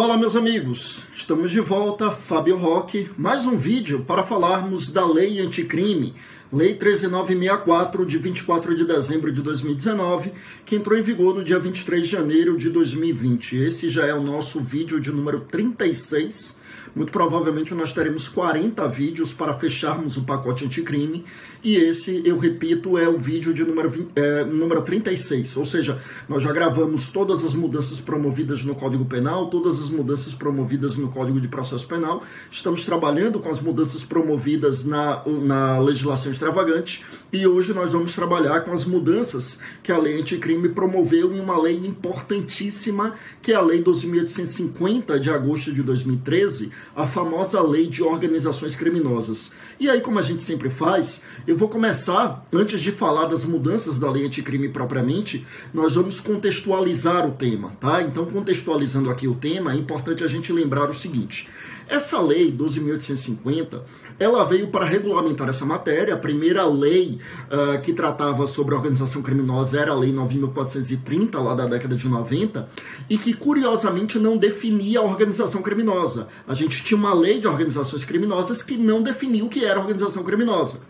[0.00, 5.38] Fala meus amigos, estamos de volta, Fábio Roque, mais um vídeo para falarmos da Lei
[5.40, 6.14] Anticrime,
[6.50, 10.32] Lei 13964 de 24 de dezembro de 2019,
[10.64, 13.58] que entrou em vigor no dia 23 de janeiro de 2020.
[13.58, 16.58] Esse já é o nosso vídeo de número 36
[16.94, 21.24] muito provavelmente nós teremos 40 vídeos para fecharmos o pacote anticrime.
[21.62, 25.56] E esse, eu repito, é o vídeo de número, 20, é, número 36.
[25.56, 30.32] Ou seja, nós já gravamos todas as mudanças promovidas no Código Penal, todas as mudanças
[30.32, 32.22] promovidas no Código de Processo Penal.
[32.50, 37.04] Estamos trabalhando com as mudanças promovidas na, na legislação extravagante.
[37.32, 41.60] E hoje nós vamos trabalhar com as mudanças que a lei anticrime promoveu em uma
[41.60, 48.02] lei importantíssima, que é a Lei 12.850 de agosto de 2013, a famosa lei de
[48.02, 49.52] organizações criminosas.
[49.78, 53.98] E aí, como a gente sempre faz, eu vou começar, antes de falar das mudanças
[53.98, 58.02] da lei anticrime propriamente, nós vamos contextualizar o tema, tá?
[58.02, 61.48] Então, contextualizando aqui o tema, é importante a gente lembrar o seguinte:
[61.90, 63.82] essa lei 12.850,
[64.18, 66.14] ela veio para regulamentar essa matéria.
[66.14, 67.18] A primeira lei
[67.50, 72.68] uh, que tratava sobre organização criminosa era a Lei 9.430, lá da década de 90,
[73.08, 76.28] e que curiosamente não definia a organização criminosa.
[76.46, 80.22] A gente tinha uma lei de organizações criminosas que não definia o que era organização
[80.22, 80.80] criminosa.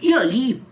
[0.00, 0.62] E aí,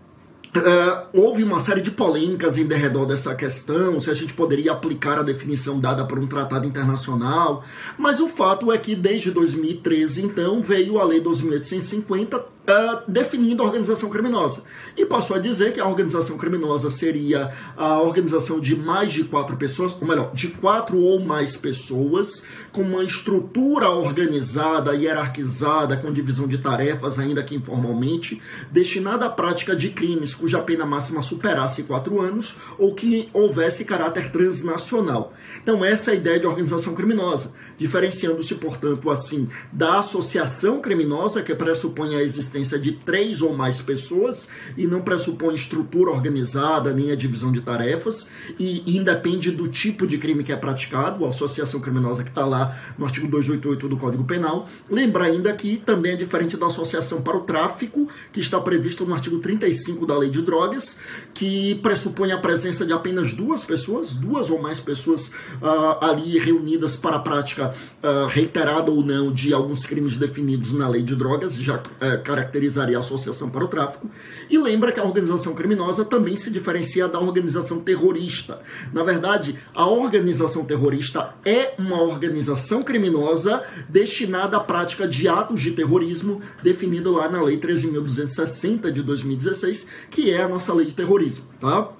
[0.55, 5.19] Uh, houve uma série de polêmicas em derredor dessa questão, se a gente poderia aplicar
[5.19, 7.63] a definição dada por um tratado internacional,
[7.97, 13.65] mas o fato é que desde 2013, então, veio a Lei 12.850 uh, definindo a
[13.65, 14.63] organização criminosa.
[14.95, 19.55] E passou a dizer que a organização criminosa seria a organização de mais de quatro
[19.55, 26.47] pessoas, ou melhor, de quatro ou mais pessoas, com uma estrutura organizada, hierarquizada, com divisão
[26.47, 32.21] de tarefas, ainda que informalmente, destinada à prática de crimes cuja pena máxima superasse quatro
[32.21, 35.33] anos ou que houvesse caráter transnacional.
[35.61, 41.53] Então, essa é a ideia de organização criminosa, diferenciando-se, portanto, assim, da associação criminosa, que
[41.55, 47.11] pressupõe a existência existência de três ou mais pessoas e não pressupõe estrutura organizada nem
[47.11, 48.27] a divisão de tarefas
[48.59, 52.77] e independe do tipo de crime que é praticado, a associação criminosa que está lá
[52.97, 54.67] no artigo 288 do Código Penal.
[54.89, 59.13] Lembra ainda que também é diferente da associação para o tráfico, que está previsto no
[59.13, 60.99] artigo 35 da Lei de Drogas,
[61.33, 65.29] que pressupõe a presença de apenas duas pessoas, duas ou mais pessoas
[65.61, 67.73] uh, ali reunidas para a prática
[68.03, 72.97] uh, reiterada ou não de alguns crimes definidos na Lei de Drogas, já uh, caracterizaria
[72.97, 74.09] a associação para o tráfico,
[74.49, 78.61] e lembra que a organização criminosa também se diferencia da organização terrorista.
[78.93, 85.71] Na verdade, a organização terrorista é uma organização criminosa destinada à prática de atos de
[85.71, 91.45] terrorismo, definido lá na Lei 13.260 de 2016, que é a nossa lei de terrorismo,
[91.59, 91.91] tá?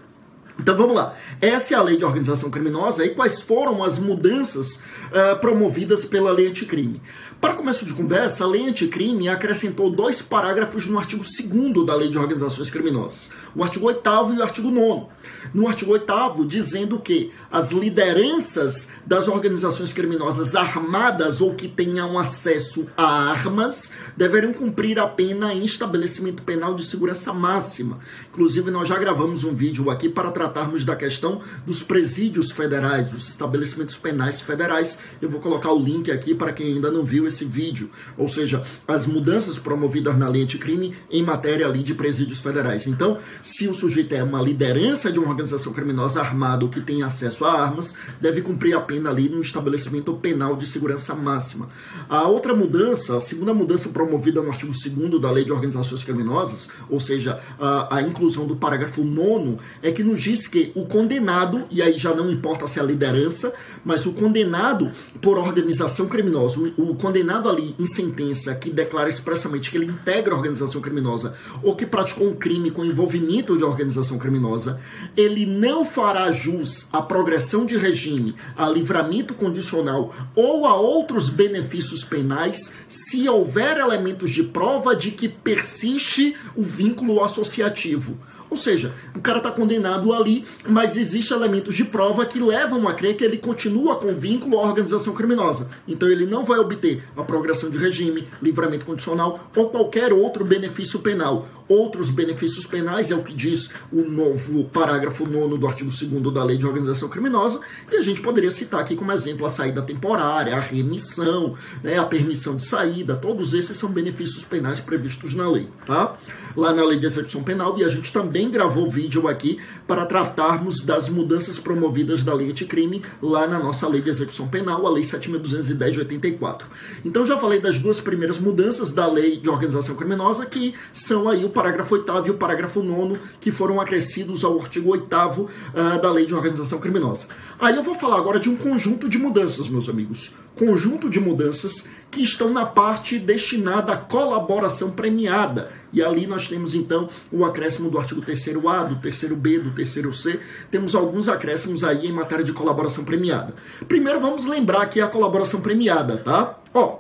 [0.60, 1.16] Então vamos lá.
[1.40, 6.32] Essa é a lei de organização criminosa e quais foram as mudanças uh, promovidas pela
[6.32, 7.00] lei anticrime.
[7.40, 12.10] Para começo de conversa, a lei anticrime acrescentou dois parágrafos no artigo 2 da lei
[12.10, 14.02] de organizações criminosas, o artigo 8
[14.34, 15.06] e o artigo 9.
[15.54, 22.88] No artigo 8 dizendo que as lideranças das organizações criminosas armadas ou que tenham acesso
[22.98, 28.00] a armas deverão cumprir a pena em estabelecimento penal de segurança máxima.
[28.32, 33.12] Inclusive, nós já gravamos um vídeo aqui para tratar tratarmos da questão dos presídios federais,
[33.12, 34.98] dos estabelecimentos penais federais.
[35.22, 38.64] Eu vou colocar o link aqui para quem ainda não viu esse vídeo, ou seja,
[38.88, 42.88] as mudanças promovidas na lei anticrime em matéria ali de presídios federais.
[42.88, 47.46] Então, se o sujeito é uma liderança de uma organização criminosa armada que tem acesso
[47.46, 51.70] a armas, deve cumprir a pena ali no estabelecimento penal de segurança máxima.
[52.10, 56.70] A outra mudança, a segunda mudança promovida no artigo 2 da Lei de Organizações Criminosas,
[56.90, 60.86] ou seja, a, a inclusão do parágrafo 9 é que nos diz diz que o
[60.86, 63.54] condenado, e aí já não importa se é a liderança,
[63.84, 69.78] mas o condenado por organização criminosa, o, condenado ali em sentença que declara expressamente que
[69.78, 71.34] ele integra a organização criminosa
[71.64, 74.80] ou que praticou um crime com envolvimento de organização criminosa,
[75.16, 82.04] ele não fará jus à progressão de regime, a livramento condicional ou a outros benefícios
[82.04, 88.18] penais se houver elementos de prova de que persiste o vínculo associativo.
[88.50, 92.94] Ou seja, o cara está condenado ali, mas existem elementos de prova que levam a
[92.94, 95.70] crer que ele continua com vínculo à organização criminosa.
[95.88, 101.00] Então ele não vai obter a progressão de regime, livramento condicional ou qualquer outro benefício
[101.00, 101.48] penal.
[101.68, 106.44] outros benefícios penais, é o que diz o novo parágrafo 9 do artigo 2 da
[106.44, 107.60] Lei de Organização Criminosa,
[107.92, 112.06] e a gente poderia citar aqui como exemplo a saída temporária, a remissão, né, a
[112.06, 116.18] permissão de saída, todos esses são benefícios penais previstos na lei, tá?
[116.56, 119.58] Lá na Lei de Execução Penal, e a gente também gravou vídeo aqui
[119.88, 124.86] para tratarmos das mudanças promovidas da lei anticrime lá na nossa Lei de Execução Penal,
[124.86, 126.68] a Lei 7.210 de 84.
[127.06, 131.46] Então já falei das duas primeiras mudanças da Lei de Organização Criminosa, que são aí
[131.46, 135.98] o parágrafo 8 e o parágrafo 9 que foram acrescidos ao artigo 8 uh, ah,
[135.98, 137.28] da Lei de Organização Criminosa.
[137.60, 140.36] Aí eu vou falar agora de um conjunto de mudanças, meus amigos.
[140.56, 145.72] Conjunto de mudanças que estão na parte destinada à colaboração premiada.
[145.98, 150.40] E ali nós temos então o acréscimo do artigo 3A, do 3B, do 3C.
[150.70, 153.56] Temos alguns acréscimos aí em matéria de colaboração premiada.
[153.88, 156.60] Primeiro vamos lembrar que é a colaboração premiada, tá?
[156.72, 157.00] Ó,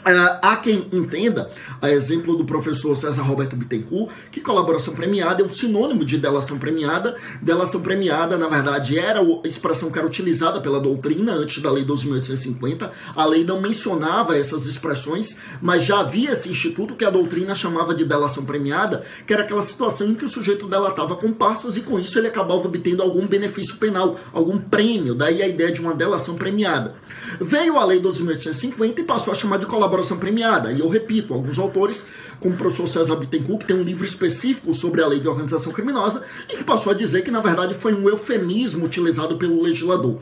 [0.00, 1.50] Uh, há quem entenda,
[1.80, 6.58] a exemplo do professor César Roberto Bittencourt, que colaboração premiada é um sinônimo de delação
[6.58, 7.16] premiada.
[7.42, 11.84] Delação premiada, na verdade, era a expressão que era utilizada pela doutrina antes da Lei
[11.84, 12.90] 12.850.
[13.14, 17.94] A lei não mencionava essas expressões, mas já havia esse instituto que a doutrina chamava
[17.94, 22.00] de delação premiada, que era aquela situação em que o sujeito delatava comparsas e com
[22.00, 25.14] isso ele acabava obtendo algum benefício penal, algum prêmio.
[25.14, 26.94] Daí a ideia de uma delação premiada.
[27.38, 30.72] Veio a Lei 12.850 e passou a chamar de colaboração colaboração premiada.
[30.72, 32.06] E eu repito, alguns autores,
[32.38, 35.72] como o professor César Bittencourt, que tem um livro específico sobre a lei de organização
[35.72, 40.18] criminosa, e que passou a dizer que, na verdade, foi um eufemismo utilizado pelo legislador.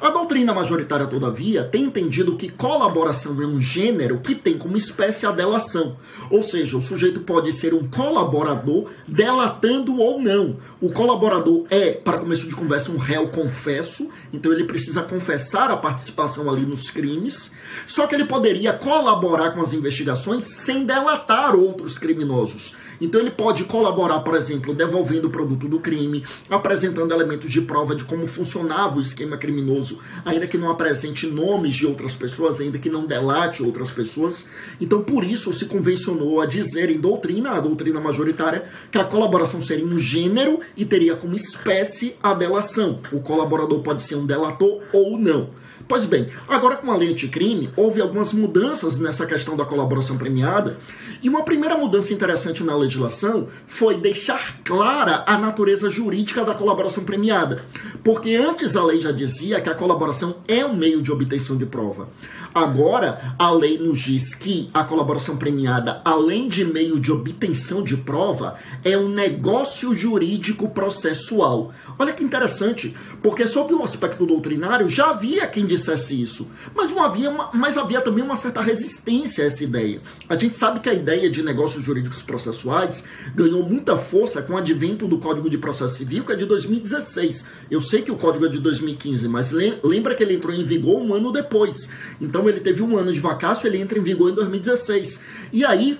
[0.00, 5.26] A doutrina majoritária, todavia, tem entendido que colaboração é um gênero que tem como espécie
[5.26, 5.96] a delação.
[6.30, 10.56] Ou seja, o sujeito pode ser um colaborador delatando ou não.
[10.80, 15.76] O colaborador é, para começo de conversa, um réu confesso, então ele precisa confessar a
[15.76, 17.52] participação ali nos crimes,
[17.86, 22.74] só que ele poderia colaborar colaborar com as investigações sem delatar outros criminosos.
[23.00, 27.94] Então ele pode colaborar, por exemplo, devolvendo o produto do crime, apresentando elementos de prova
[27.94, 32.78] de como funcionava o esquema criminoso, ainda que não apresente nomes de outras pessoas, ainda
[32.78, 34.46] que não delate outras pessoas.
[34.80, 39.60] Então por isso se convencionou a dizer em doutrina, a doutrina majoritária, que a colaboração
[39.60, 43.00] seria um gênero e teria como espécie a delação.
[43.10, 45.48] O colaborador pode ser um delator ou não.
[45.90, 50.78] Pois bem, agora com a lei anticrime, houve algumas mudanças nessa questão da colaboração premiada,
[51.20, 57.02] e uma primeira mudança interessante na legislação foi deixar clara a natureza jurídica da colaboração
[57.02, 57.64] premiada.
[58.04, 61.66] Porque antes a lei já dizia que a colaboração é um meio de obtenção de
[61.66, 62.08] prova.
[62.54, 67.96] Agora, a lei nos diz que a colaboração premiada, além de meio de obtenção de
[67.96, 71.72] prova, é um negócio jurídico processual.
[71.98, 76.50] Olha que interessante, porque sob o aspecto doutrinário já havia quem dissesse isso.
[76.74, 80.00] Mas, não havia uma, mas havia também uma certa resistência a essa ideia.
[80.28, 83.04] A gente sabe que a ideia de negócios jurídicos processuais
[83.34, 87.46] ganhou muita força com o advento do Código de Processo Civil, que é de 2016.
[87.70, 91.00] Eu sei que o código é de 2015, mas lembra que ele entrou em vigor
[91.00, 91.88] um ano depois.
[92.20, 95.24] Então ele teve um ano de vacácio, ele entra em vigor em 2016.
[95.52, 95.98] E aí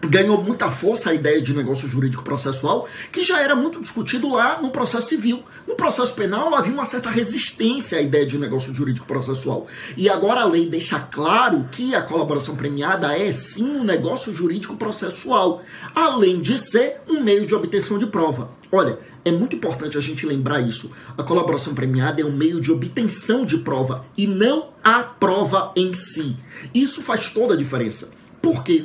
[0.00, 4.60] ganhou muita força a ideia de negócio jurídico processual, que já era muito discutido lá
[4.60, 5.42] no processo civil.
[5.66, 9.66] No processo penal havia uma certa resistência à ideia de negócio jurídico processual.
[9.96, 14.76] E agora a lei deixa claro que a colaboração premiada é sim um negócio jurídico
[14.76, 15.62] processual,
[15.94, 18.50] além de ser um meio de obtenção de prova.
[18.70, 20.92] Olha, é muito importante a gente lembrar isso.
[21.18, 25.92] A colaboração premiada é um meio de obtenção de prova e não a prova em
[25.92, 26.36] si.
[26.72, 28.12] Isso faz toda a diferença.
[28.46, 28.84] Por quê?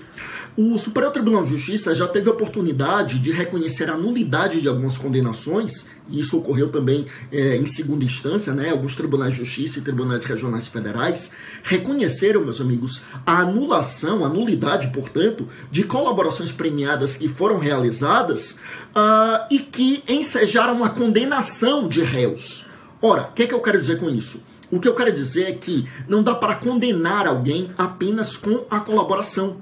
[0.57, 4.97] O Superior Tribunal de Justiça já teve a oportunidade de reconhecer a nulidade de algumas
[4.97, 8.71] condenações, e isso ocorreu também é, em segunda instância, né?
[8.71, 14.87] Alguns tribunais de justiça e tribunais regionais federais reconheceram, meus amigos, a anulação, a nulidade,
[14.87, 18.57] portanto, de colaborações premiadas que foram realizadas
[18.95, 22.65] uh, e que ensejaram a condenação de réus.
[22.99, 24.41] Ora, o que, é que eu quero dizer com isso?
[24.71, 28.80] O que eu quero dizer é que não dá para condenar alguém apenas com a
[28.80, 29.57] colaboração.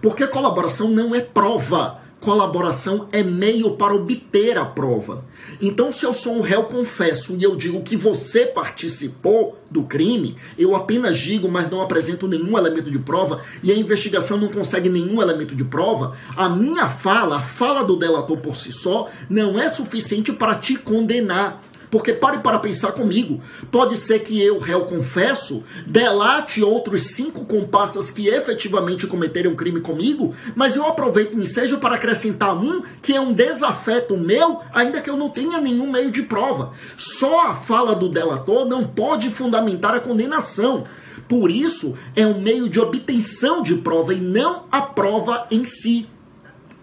[0.00, 2.00] Porque colaboração não é prova.
[2.18, 5.26] Colaboração é meio para obter a prova.
[5.60, 10.36] Então, se eu sou um réu confesso e eu digo que você participou do crime,
[10.56, 14.88] eu apenas digo, mas não apresento nenhum elemento de prova e a investigação não consegue
[14.88, 19.58] nenhum elemento de prova, a minha fala, a fala do delator por si só, não
[19.58, 21.62] é suficiente para te condenar.
[21.94, 23.40] Porque pare para pensar comigo.
[23.70, 30.34] Pode ser que eu, réu confesso, delate outros cinco comparsas que efetivamente cometeram crime comigo,
[30.56, 35.08] mas eu aproveito o ensejo para acrescentar um que é um desafeto meu, ainda que
[35.08, 36.72] eu não tenha nenhum meio de prova.
[36.96, 40.88] Só a fala do delator não pode fundamentar a condenação.
[41.28, 46.08] Por isso, é um meio de obtenção de prova e não a prova em si.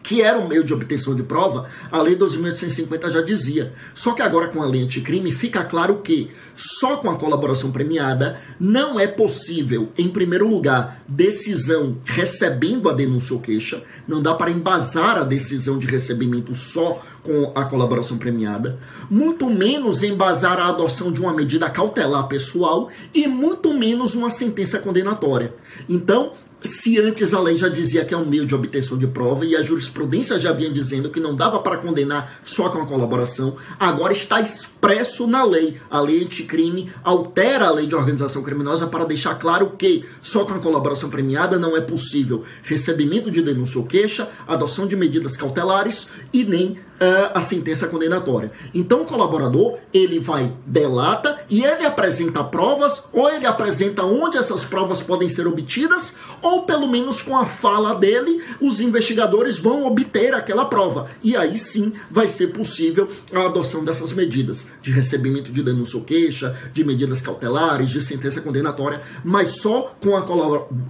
[0.04, 3.74] Que era um meio de obtenção de prova, a Lei 12.850 já dizia.
[3.94, 8.40] Só que agora com a lei anticrime fica claro que só com a colaboração premiada
[8.60, 14.52] não é possível, em primeiro lugar, decisão recebendo a denúncia ou queixa, não dá para
[14.52, 18.80] embasar a decisão de recebimento só com a colaboração premiada,
[19.10, 24.80] muito menos embasar a adoção de uma medida cautelar pessoal e muito menos uma sentença
[24.80, 25.54] condenatória.
[25.88, 29.46] Então, se antes a lei já dizia que é um meio de obtenção de prova
[29.46, 33.56] e a jurisprudência já vinha dizendo que não dava para condenar só com a colaboração,
[33.80, 35.80] agora está expresso na lei.
[35.90, 40.54] A lei anticrime altera a lei de organização criminosa para deixar claro que só com
[40.54, 46.10] a colaboração premiada não é possível recebimento de denúncia ou queixa, adoção de medidas cautelares
[46.32, 48.52] e nem uh, a sentença condenatória.
[48.74, 54.64] Então o colaborador, ele vai delata e ele apresenta provas ou ele apresenta onde essas
[54.64, 60.34] provas podem ser obtidas ou pelo menos com a fala dele, os investigadores vão obter
[60.34, 61.10] aquela prova.
[61.24, 66.06] E aí sim vai ser possível a adoção dessas medidas de recebimento de denúncia ou
[66.06, 70.26] queixa, de medidas cautelares, de sentença condenatória, mas só com a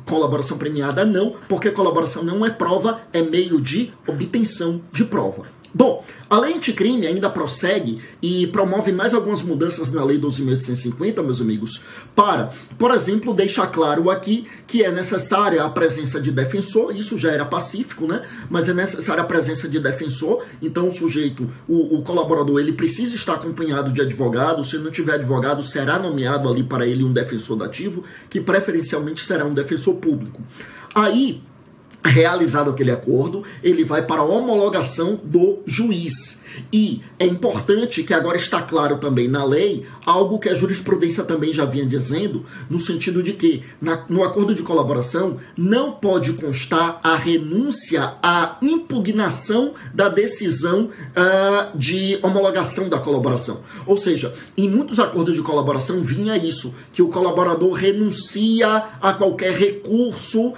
[0.06, 5.46] colaboração premiada não, porque colaboração não é prova, é meio de obtenção de prova.
[5.74, 11.40] Bom, a lei anticrime ainda prossegue e promove mais algumas mudanças na lei 12.850, meus
[11.40, 11.82] amigos,
[12.14, 17.32] para, por exemplo, deixar claro aqui que é necessária a presença de defensor, isso já
[17.32, 18.22] era pacífico, né?
[18.50, 23.16] Mas é necessária a presença de defensor, então o sujeito, o, o colaborador, ele precisa
[23.16, 27.58] estar acompanhado de advogado, se não tiver advogado, será nomeado ali para ele um defensor
[27.58, 30.42] dativo, que preferencialmente será um defensor público.
[30.94, 31.42] Aí,
[32.04, 36.42] realizado aquele acordo, ele vai para a homologação do juiz.
[36.72, 41.54] E é importante que agora está claro também na lei algo que a jurisprudência também
[41.54, 47.00] já vinha dizendo, no sentido de que na, no acordo de colaboração não pode constar
[47.04, 53.62] a renúncia à impugnação da decisão uh, de homologação da colaboração.
[53.86, 59.54] Ou seja, em muitos acordos de colaboração vinha isso, que o colaborador renuncia a qualquer
[59.54, 60.54] recurso uh,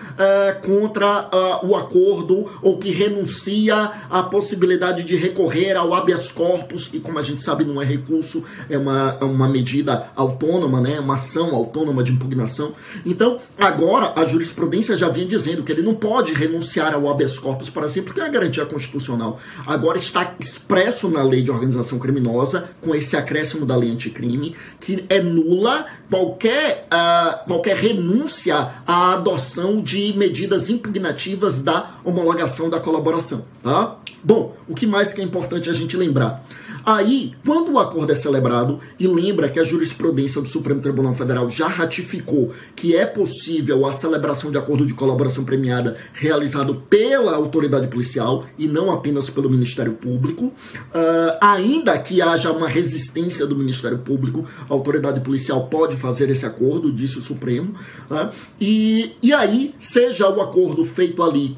[0.66, 7.00] contra uh, o acordo ou que renuncia à possibilidade de recorrer ao habeas corpus, que
[7.00, 11.00] como a gente sabe não é recurso, é uma, é uma medida autônoma, né?
[11.00, 12.74] uma ação autônoma de impugnação.
[13.06, 17.70] Então, agora a jurisprudência já vinha dizendo que ele não pode renunciar ao habeas corpus
[17.70, 19.40] para sempre, porque é a garantia constitucional.
[19.66, 25.06] Agora está expresso na lei de organização criminosa, com esse acréscimo da lei anticrime, que
[25.10, 31.23] é nula qualquer, uh, qualquer renúncia à adoção de medidas impugnativas
[31.60, 33.46] da homologação da colaboração.
[33.62, 33.98] Tá?
[34.24, 36.44] Bom, o que mais que é importante a gente lembrar?
[36.86, 41.50] Aí, quando o acordo é celebrado, e lembra que a jurisprudência do Supremo Tribunal Federal
[41.50, 47.88] já ratificou que é possível a celebração de acordo de colaboração premiada realizado pela autoridade
[47.88, 54.00] policial e não apenas pelo Ministério Público, uh, ainda que haja uma resistência do Ministério
[54.00, 57.74] Público, a autoridade policial pode fazer esse acordo, disse o Supremo,
[58.12, 61.58] uh, e, e aí, seja o acordo feito ali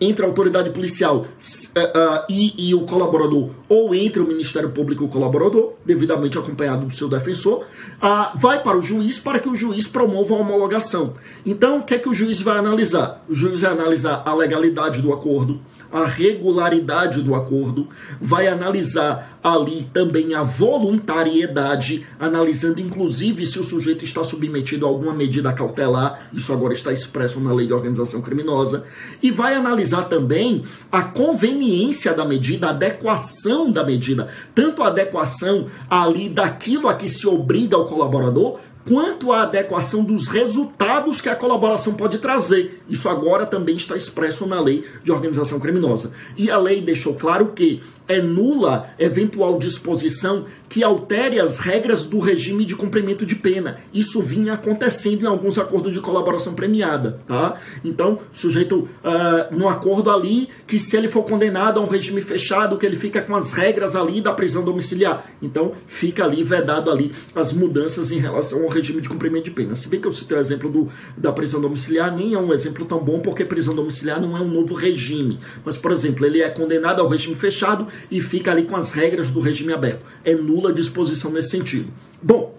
[0.00, 5.04] entre a autoridade policial uh, uh, e, e, o colaborador, ou entre o Ministério Público
[5.04, 7.64] e o colaborador, devidamente acompanhado do seu defensor,
[8.02, 11.14] uh, vai para o juiz para que o juiz promova a homologação.
[11.44, 13.24] Então, o que é que o juiz vai analisar?
[13.28, 15.60] O juiz vai analisar a legalidade do acordo,
[15.92, 17.88] a regularidade do acordo,
[18.20, 25.14] vai analisar ali também a voluntariedade, analisando inclusive se o sujeito está submetido a alguma
[25.14, 28.84] medida cautelar, isso agora está expresso na lei de organização criminosa,
[29.22, 35.66] e vai analisar também a conveniência da medida, a adequação da medida, tanto a adequação
[35.88, 41.34] ali daquilo a que se obriga o colaborador, quanto à adequação dos resultados que a
[41.34, 42.82] colaboração pode trazer.
[42.88, 46.12] Isso agora também está expresso na lei de organização criminosa.
[46.36, 52.18] E a lei deixou claro que é nula eventual disposição que altere as regras do
[52.18, 53.78] regime de cumprimento de pena.
[53.94, 57.60] Isso vinha acontecendo em alguns acordos de colaboração premiada, tá?
[57.84, 62.76] Então, sujeito uh, no acordo ali que se ele for condenado a um regime fechado,
[62.76, 65.24] que ele fica com as regras ali da prisão domiciliar.
[65.40, 69.76] Então, fica ali vedado ali as mudanças em relação ao regime de cumprimento de pena.
[69.76, 72.84] Se bem que eu citei o exemplo do, da prisão domiciliar, nem é um exemplo
[72.84, 75.38] tão bom, porque prisão domiciliar não é um novo regime.
[75.64, 79.30] Mas, por exemplo, ele é condenado ao regime fechado e fica ali com as regras
[79.30, 80.04] do regime aberto.
[80.24, 81.88] É nula disposição nesse sentido.
[82.22, 82.56] Bom,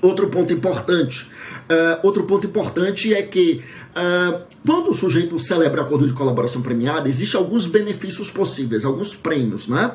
[0.00, 1.24] outro ponto importante.
[1.24, 3.62] Uh, outro ponto importante é que
[3.96, 9.68] uh, quando o sujeito celebra acordo de colaboração premiada, existem alguns benefícios possíveis, alguns prêmios,
[9.68, 9.92] né?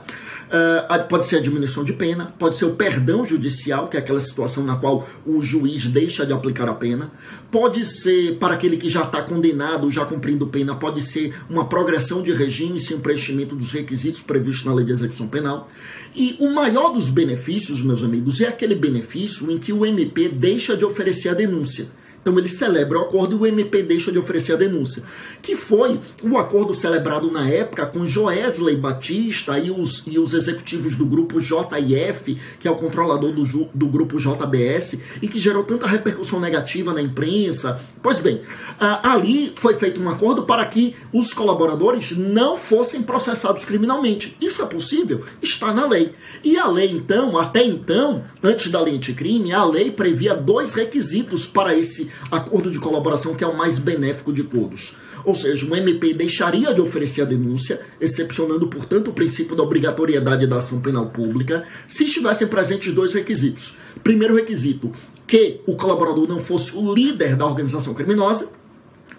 [0.47, 4.19] Uh, pode ser a diminuição de pena, pode ser o perdão judicial, que é aquela
[4.19, 7.11] situação na qual o juiz deixa de aplicar a pena,
[7.51, 12.21] pode ser para aquele que já está condenado, já cumprindo pena, pode ser uma progressão
[12.21, 15.69] de regime sem preenchimento dos requisitos previstos na lei de execução penal.
[16.15, 20.77] E o maior dos benefícios, meus amigos, é aquele benefício em que o MP deixa
[20.77, 21.87] de oferecer a denúncia.
[22.23, 25.03] Então ele celebra o acordo e o MP deixa de oferecer a denúncia.
[25.41, 30.95] Que foi o acordo celebrado na época com Joesley Batista e os, e os executivos
[30.95, 35.85] do grupo JIF, que é o controlador do, do grupo JBS, e que gerou tanta
[35.85, 37.81] repercussão negativa na imprensa.
[38.01, 38.41] Pois bem,
[38.79, 44.37] ali foi feito um acordo para que os colaboradores não fossem processados criminalmente.
[44.39, 45.25] Isso é possível?
[45.41, 46.13] Está na lei.
[46.41, 51.45] E a lei, então, até então, antes da lei anticrime, a lei previa dois requisitos
[51.45, 54.95] para esse acordo de colaboração que é o mais benéfico de todos.
[55.25, 60.47] Ou seja, o MP deixaria de oferecer a denúncia, excepcionando, portanto, o princípio da obrigatoriedade
[60.47, 63.77] da ação penal pública, se estivessem presentes dois requisitos.
[64.03, 64.91] Primeiro requisito,
[65.25, 68.51] que o colaborador não fosse o líder da organização criminosa,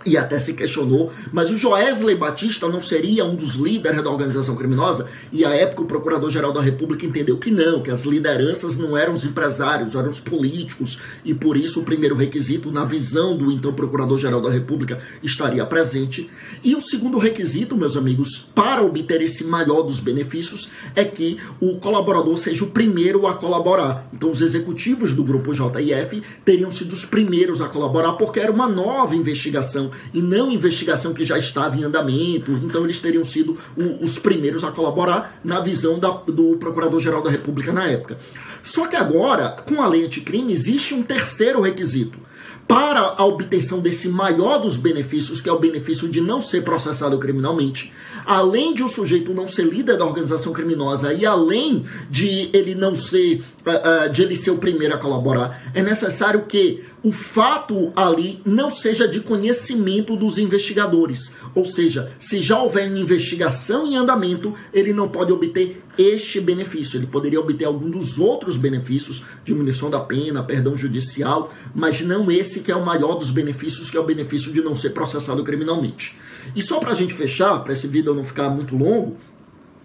[0.07, 4.55] e até se questionou, mas o Joesley Batista não seria um dos líderes da organização
[4.55, 5.07] criminosa?
[5.33, 9.15] E à época o Procurador-Geral da República entendeu que não, que as lideranças não eram
[9.15, 13.73] os empresários, eram os políticos, e por isso o primeiro requisito, na visão do então
[13.73, 16.31] Procurador-Geral da República, estaria presente.
[16.63, 21.77] E o segundo requisito, meus amigos, para obter esse maior dos benefícios, é que o
[21.79, 24.09] colaborador seja o primeiro a colaborar.
[24.13, 28.69] Então os executivos do grupo JIF teriam sido os primeiros a colaborar, porque era uma
[28.69, 32.53] nova investigação e não investigação que já estava em andamento.
[32.53, 37.31] Então eles teriam sido o, os primeiros a colaborar na visão da, do Procurador-Geral da
[37.31, 38.19] República na época.
[38.63, 42.19] Só que agora, com a lei anticrime, existe um terceiro requisito
[42.67, 47.19] para a obtenção desse maior dos benefícios, que é o benefício de não ser processado
[47.19, 47.93] criminalmente,
[48.25, 52.97] além de o sujeito não ser líder da organização criminosa e além de ele não
[52.97, 57.93] ser, uh, uh, de ele ser o primeiro a colaborar, é necessário que o fato
[57.95, 59.84] ali não seja de conhecimento
[60.17, 61.35] dos investigadores.
[61.55, 66.99] Ou seja, se já houver investigação em andamento, ele não pode obter este benefício.
[66.99, 72.61] Ele poderia obter algum dos outros benefícios, diminuição da pena, perdão judicial, mas não esse
[72.61, 76.17] que é o maior dos benefícios, que é o benefício de não ser processado criminalmente.
[76.55, 79.17] E só para a gente fechar, para esse vídeo não ficar muito longo,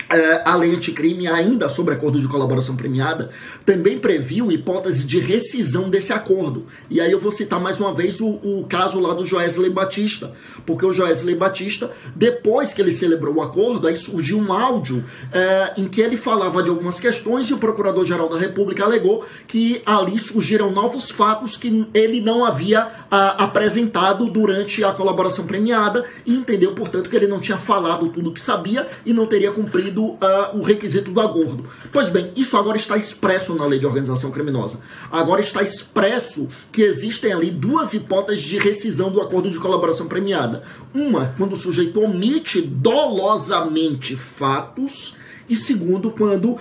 [0.10, 3.30] é, a lei anticrime, ainda sobre acordo de colaboração premiada,
[3.66, 6.66] também previu hipótese de rescisão desse acordo.
[6.90, 10.34] E aí eu vou citar mais uma vez o, o caso lá do Joesley Batista,
[10.66, 15.74] porque o Joesley Batista, depois que ele celebrou o acordo, aí surgiu um áudio é,
[15.78, 20.18] em que ele falava de algumas questões e o Procurador-Geral da República alegou que ali
[20.18, 26.74] surgiram novos fatos que ele não havia a, apresentado durante a colaboração premiada e entendeu,
[26.74, 30.58] portanto, que ele não tinha falado tudo o que sabia e não teria cumprido uh,
[30.58, 31.66] o requisito do acordo.
[31.92, 34.80] Pois bem, isso agora está expresso na lei de organização criminosa.
[35.12, 40.64] Agora está expresso que existem ali duas hipóteses de rescisão do acordo de colaboração premiada.
[40.94, 45.16] Uma, quando o sujeito omite dolosamente fatos,
[45.48, 46.60] e segundo, quando uh,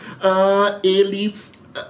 [0.82, 1.34] ele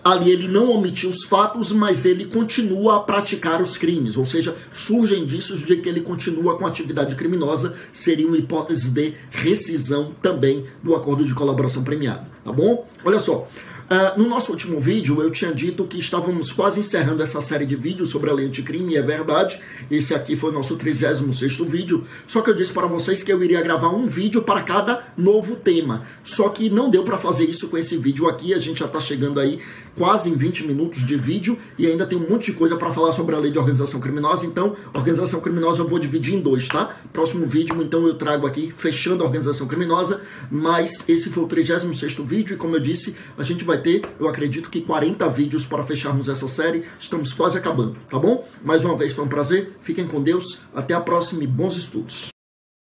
[0.05, 4.57] ali ele não omitiu os fatos, mas ele continua a praticar os crimes, ou seja,
[4.73, 10.65] surgem indícios de que ele continua com atividade criminosa, seria uma hipótese de rescisão também
[10.83, 12.87] do acordo de colaboração premiada, tá bom?
[13.05, 13.49] Olha só,
[13.91, 17.75] Uh, no nosso último vídeo, eu tinha dito que estávamos quase encerrando essa série de
[17.75, 19.59] vídeos sobre a lei anticrime, e é verdade.
[19.91, 22.05] Esse aqui foi o nosso 36º vídeo.
[22.27, 25.57] Só que eu disse para vocês que eu iria gravar um vídeo para cada novo
[25.57, 26.05] tema.
[26.23, 28.53] Só que não deu para fazer isso com esse vídeo aqui.
[28.53, 29.59] A gente já está chegando aí
[29.97, 33.13] quase em 20 minutos de vídeo e ainda tem um monte de coisa para falar
[33.13, 34.45] sobre a lei de organização criminosa.
[34.45, 36.95] Então, organização criminosa eu vou dividir em dois, tá?
[37.11, 40.21] Próximo vídeo, então, eu trago aqui fechando a organização criminosa.
[40.51, 44.03] Mas esse foi o 36º vídeo e, como eu disse, a gente vai vai ter,
[44.19, 46.85] eu acredito que 40 vídeos para fecharmos essa série.
[46.99, 48.47] Estamos quase acabando, tá bom?
[48.65, 49.77] Mais uma vez foi um prazer.
[49.81, 50.61] Fiquem com Deus.
[50.75, 52.38] Até a próxima e bons estudos.